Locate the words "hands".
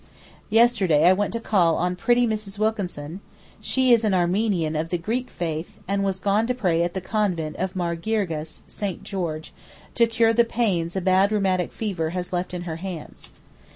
12.77-13.29